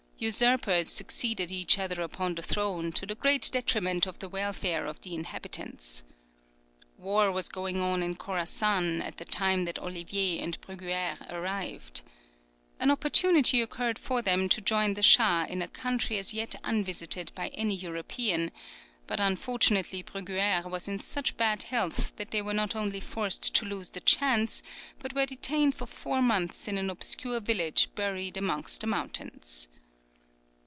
Usurpers 0.23 0.87
succeeded 0.87 1.51
each 1.51 1.79
other 1.79 1.99
upon 2.03 2.35
the 2.35 2.43
throne, 2.43 2.91
to 2.91 3.07
the 3.07 3.15
great 3.15 3.49
detriment 3.51 4.05
of 4.05 4.19
the 4.19 4.29
welfare 4.29 4.85
of 4.85 5.01
the 5.01 5.15
inhabitants. 5.15 6.03
War 6.95 7.31
was 7.31 7.49
going 7.49 7.81
on 7.81 8.03
in 8.03 8.13
Khorassan 8.13 9.01
at 9.01 9.17
the 9.17 9.25
time 9.25 9.65
that 9.65 9.79
Olivier 9.79 10.37
and 10.37 10.61
Bruguère 10.61 11.17
arrived. 11.31 12.03
An 12.79 12.91
opportunity 12.91 13.61
occurred 13.61 13.97
for 13.97 14.21
them 14.21 14.47
to 14.49 14.61
join 14.61 14.93
the 14.93 15.01
shah 15.01 15.47
in 15.49 15.63
a 15.63 15.67
country 15.67 16.19
as 16.19 16.35
yet 16.35 16.53
unvisited 16.63 17.31
by 17.33 17.47
any 17.55 17.73
European; 17.75 18.51
but 19.07 19.19
unfortunately 19.19 20.03
Bruguère 20.03 20.69
was 20.69 20.87
in 20.87 20.99
such 20.99 21.35
bad 21.35 21.63
health 21.63 22.15
that 22.17 22.29
they 22.29 22.43
were 22.43 22.53
not 22.53 22.75
only 22.75 22.99
forced 22.99 23.55
to 23.55 23.65
lose 23.65 23.89
the 23.89 24.01
chance, 24.01 24.61
but 24.99 25.13
were 25.15 25.25
detained 25.25 25.73
for 25.73 25.87
four 25.87 26.21
months 26.21 26.67
in 26.67 26.77
an 26.77 26.91
obscure 26.91 27.39
village 27.39 27.89
buried 27.95 28.37
amongst 28.37 28.81
the 28.81 28.85
mountains. 28.87 29.67